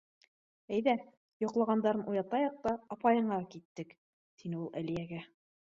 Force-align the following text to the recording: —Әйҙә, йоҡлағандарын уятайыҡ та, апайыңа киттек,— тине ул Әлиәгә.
—Әйҙә, 0.77 0.95
йоҡлағандарын 1.45 2.09
уятайыҡ 2.15 2.57
та, 2.65 2.75
апайыңа 2.97 3.39
киттек,— 3.55 3.97
тине 4.43 4.61
ул 4.65 4.69
Әлиәгә. 4.85 5.25